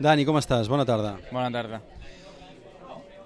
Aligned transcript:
Dani, 0.00 0.24
com 0.24 0.38
estàs? 0.40 0.68
Bona 0.72 0.86
tarda. 0.88 1.10
Bona 1.28 1.50
tarda. 1.52 1.82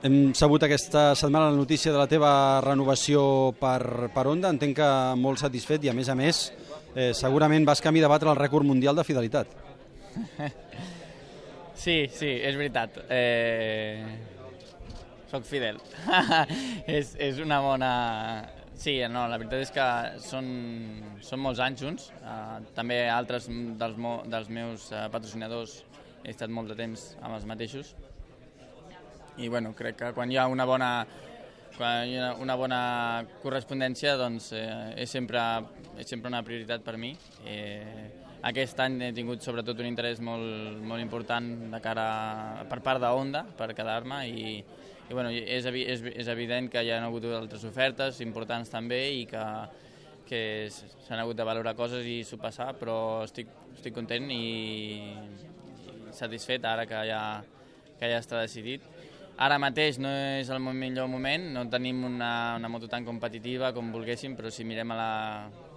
Hem 0.04 0.32
sabut 0.34 0.64
aquesta 0.66 1.12
setmana 1.14 1.52
la 1.52 1.56
notícia 1.56 1.92
de 1.94 2.00
la 2.00 2.08
teva 2.10 2.32
renovació 2.64 3.22
per, 3.60 4.10
per 4.10 4.24
Onda. 4.26 4.50
Entenc 4.50 4.74
que 4.80 4.88
molt 5.20 5.38
satisfet 5.38 5.86
i, 5.86 5.92
a 5.92 5.94
més 5.94 6.10
a 6.10 6.16
més, 6.18 6.40
eh, 6.96 7.12
segurament 7.14 7.62
vas 7.68 7.80
camí 7.84 8.02
de 8.02 8.10
batre 8.10 8.32
el 8.32 8.40
rècord 8.40 8.66
mundial 8.66 8.98
de 8.98 9.06
fidelitat. 9.06 9.54
Sí, 11.84 12.06
sí, 12.08 12.28
és 12.46 12.54
veritat. 12.56 12.94
Eh... 13.12 13.98
Soc 15.28 15.42
fidel. 15.44 15.80
és, 16.96 17.10
és 17.20 17.40
una 17.42 17.58
bona... 17.60 17.90
Sí, 18.78 18.94
no, 19.10 19.26
la 19.28 19.36
veritat 19.42 19.66
és 19.66 19.72
que 19.74 19.88
són, 20.22 20.46
són 21.20 21.42
molts 21.42 21.60
anys 21.60 21.82
junts. 21.82 22.06
Uh, 22.22 22.62
també 22.78 23.02
altres 23.10 23.50
dels, 23.50 23.98
mo, 24.00 24.14
dels 24.30 24.48
meus 24.54 24.86
uh, 24.94 25.02
patrocinadors 25.12 25.74
he 26.24 26.32
estat 26.32 26.50
molt 26.50 26.72
de 26.72 26.78
temps 26.78 27.12
amb 27.20 27.36
els 27.36 27.46
mateixos. 27.48 27.94
I 29.36 29.48
bueno, 29.52 29.74
crec 29.76 29.98
que 30.00 30.12
quan 30.16 30.30
hi 30.32 30.38
ha 30.38 30.46
una 30.48 30.64
bona, 30.64 30.90
quan 31.76 32.08
hi 32.08 32.18
ha 32.18 32.34
una 32.40 32.56
bona 32.56 32.80
correspondència 33.42 34.16
doncs 34.16 34.52
eh, 34.56 34.66
és, 35.04 35.10
sempre, 35.10 35.42
és 35.98 36.08
sempre 36.08 36.32
una 36.32 36.42
prioritat 36.46 36.84
per 36.86 36.96
mi. 37.00 37.12
Eh, 37.44 38.24
aquest 38.44 38.80
any 38.84 39.00
he 39.06 39.12
tingut 39.16 39.44
sobretot 39.44 39.78
un 39.80 39.88
interès 39.88 40.20
molt, 40.20 40.80
molt 40.84 41.02
important 41.02 41.46
de 41.72 41.80
cara 41.84 42.08
per 42.70 42.80
part 42.84 43.00
de 43.02 43.08
Honda 43.08 43.44
per 43.56 43.72
quedar-me 43.76 44.20
i, 44.28 44.58
i 45.08 45.12
bueno, 45.12 45.30
és, 45.32 45.66
és, 45.66 46.04
és 46.12 46.28
evident 46.28 46.68
que 46.72 46.82
hi 46.84 46.92
ha 46.92 47.00
hagut 47.04 47.24
altres 47.32 47.64
ofertes 47.68 48.20
importants 48.24 48.72
també 48.72 49.00
i 49.20 49.24
que, 49.30 49.44
que 50.28 50.42
s'han 50.70 51.20
hagut 51.22 51.40
de 51.40 51.48
valorar 51.48 51.74
coses 51.76 52.06
i 52.06 52.20
passar, 52.40 52.72
però 52.80 53.24
estic, 53.24 53.48
estic 53.74 53.96
content 53.96 54.30
i 54.32 54.44
satisfet 56.14 56.64
ara 56.64 56.86
que 56.86 57.02
ja, 57.08 57.20
que 57.98 58.10
ja 58.10 58.22
està 58.22 58.40
decidit. 58.42 58.82
Ara 59.34 59.58
mateix 59.58 59.98
no 59.98 60.10
és 60.38 60.50
el 60.54 60.62
millor 60.62 61.08
moment, 61.10 61.48
no 61.56 61.64
tenim 61.70 62.04
una, 62.06 62.54
una 62.58 62.70
moto 62.70 62.86
tan 62.90 63.06
competitiva 63.06 63.72
com 63.74 63.90
volguéssim, 63.92 64.36
però 64.38 64.50
si 64.50 64.66
mirem 64.66 64.94
a 64.94 64.98
la 64.98 65.12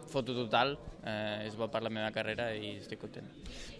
foto 0.07 0.35
total 0.37 0.75
eh, 1.03 1.47
és 1.47 1.55
bo 1.57 1.67
per 1.71 1.81
la 1.83 1.91
meva 1.93 2.11
carrera 2.15 2.51
i 2.55 2.77
estic 2.77 3.01
content. 3.01 3.25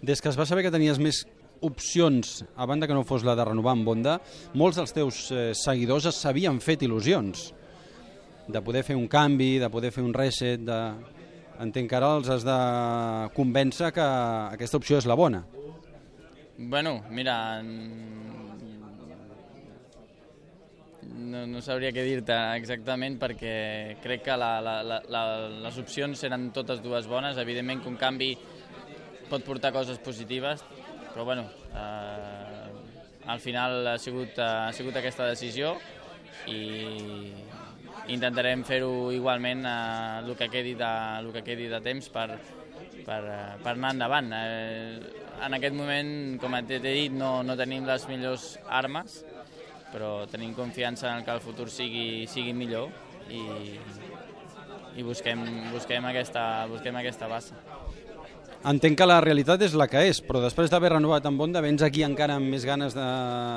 Des 0.02 0.20
que 0.20 0.32
es 0.32 0.38
va 0.38 0.46
saber 0.48 0.66
que 0.66 0.74
tenies 0.74 0.98
més 0.98 1.22
opcions, 1.64 2.42
a 2.54 2.66
banda 2.66 2.86
que 2.86 2.94
no 2.94 3.06
fos 3.06 3.24
la 3.26 3.34
de 3.38 3.46
renovar 3.46 3.74
amb 3.74 3.88
Honda, 3.88 4.18
molts 4.54 4.78
dels 4.78 4.94
teus 4.94 5.22
eh, 5.30 5.50
seguidors 5.58 6.10
s'havien 6.14 6.60
fet 6.62 6.84
il·lusions 6.86 7.48
de 8.48 8.62
poder 8.64 8.82
fer 8.82 8.96
un 8.96 9.06
canvi, 9.08 9.58
de 9.60 9.70
poder 9.70 9.92
fer 9.92 10.02
un 10.02 10.14
reset, 10.16 10.64
de... 10.64 10.80
entenc 11.60 11.90
que 11.90 11.96
ara 11.98 12.14
els 12.16 12.28
has 12.30 12.44
de 12.46 12.58
convèncer 13.34 13.90
que 13.92 14.04
aquesta 14.54 14.78
opció 14.78 14.98
és 14.98 15.08
la 15.10 15.18
bona. 15.18 15.42
Bueno, 16.60 17.04
mira, 17.08 17.62
no, 17.62 18.16
no 21.46 21.60
sabria 21.62 21.92
què 21.94 22.02
dir-te 22.02 22.34
exactament 22.58 23.14
perquè 23.20 23.94
crec 24.02 24.24
que 24.26 24.34
la, 24.34 24.58
la, 24.58 24.82
la, 24.82 25.22
les 25.62 25.78
opcions 25.78 26.18
eren 26.26 26.50
totes 26.56 26.82
dues 26.82 27.06
bones. 27.06 27.38
Evidentment 27.38 27.78
que 27.84 27.90
un 27.92 27.98
canvi 28.00 28.32
pot 29.30 29.46
portar 29.46 29.70
coses 29.70 30.02
positives, 30.02 30.66
però 31.12 31.22
bueno, 31.30 31.46
eh, 31.78 32.66
al 33.30 33.38
final 33.38 33.94
ha 33.94 33.98
sigut, 34.02 34.34
ha 34.42 34.74
sigut 34.74 34.98
aquesta 34.98 35.30
decisió 35.30 35.78
i 36.50 37.30
intentarem 38.10 38.66
fer-ho 38.66 39.14
igualment 39.14 39.62
eh, 39.62 40.18
el, 40.24 40.34
que 40.34 40.50
quedi 40.50 40.74
de, 40.74 40.90
el 41.22 41.30
que 41.38 41.46
quedi 41.52 41.70
de 41.70 41.78
temps 41.86 42.10
per, 42.10 42.34
per, 43.06 43.22
per 43.62 43.74
anar 43.74 43.94
endavant. 43.94 44.30
Eh, 44.34 45.26
en 45.46 45.56
aquest 45.58 45.76
moment, 45.76 46.10
com 46.42 46.56
t'he 46.66 46.80
dit, 46.82 47.14
no, 47.14 47.42
no 47.46 47.56
tenim 47.58 47.86
les 47.86 48.06
millors 48.10 48.50
armes, 48.66 49.20
però 49.92 50.26
tenim 50.30 50.54
confiança 50.56 51.12
en 51.14 51.24
que 51.24 51.34
el 51.34 51.42
futur 51.44 51.68
sigui, 51.72 52.26
sigui 52.28 52.54
millor 52.56 52.90
i, 53.30 53.42
i 54.98 55.06
busquem, 55.06 55.44
busquem, 55.72 56.04
aquesta, 56.10 56.44
busquem 56.70 56.98
aquesta 57.00 57.30
base. 57.30 57.56
Entenc 58.68 58.98
que 58.98 59.06
la 59.06 59.20
realitat 59.22 59.62
és 59.62 59.76
la 59.78 59.86
que 59.86 60.02
és, 60.10 60.18
però 60.24 60.42
després 60.42 60.70
d'haver 60.70 60.96
renovat 60.96 61.26
amb 61.30 61.40
Honda, 61.40 61.62
vens 61.62 61.84
aquí 61.86 62.02
encara 62.02 62.40
amb 62.40 62.50
més 62.50 62.66
ganes 62.66 62.96
de, 62.96 63.10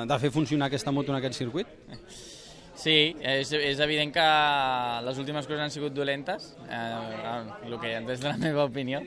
de 0.06 0.20
fer 0.22 0.30
funcionar 0.30 0.70
aquesta 0.70 0.94
moto 0.94 1.10
en 1.10 1.18
aquest 1.18 1.42
circuit? 1.42 1.66
Sí, 2.74 3.14
és, 3.20 3.52
és 3.52 3.80
evident 3.84 4.12
que 4.14 4.24
les 5.04 5.18
últimes 5.20 5.46
coses 5.46 5.60
han 5.60 5.74
sigut 5.74 5.92
dolentes, 5.94 6.54
eh, 6.68 7.68
el 7.68 7.76
que 7.78 7.92
des 8.08 8.24
de 8.24 8.30
la 8.30 8.38
meva 8.40 8.64
opinió, 8.64 9.02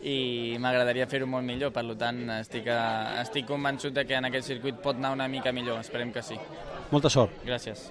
i 0.00 0.56
m'agradaria 0.58 1.06
fer-ho 1.10 1.28
molt 1.28 1.44
millor, 1.44 1.74
per 1.76 1.84
tant 2.00 2.22
estic, 2.40 2.70
estic 3.20 3.48
convençut 3.50 4.00
que 4.08 4.16
en 4.16 4.30
aquest 4.30 4.48
circuit 4.54 4.80
pot 4.80 4.96
anar 4.96 5.12
una 5.18 5.28
mica 5.28 5.52
millor, 5.52 5.82
esperem 5.84 6.12
que 6.16 6.24
sí. 6.24 6.40
Molta 6.90 7.12
sort. 7.12 7.42
Gràcies. 7.44 7.90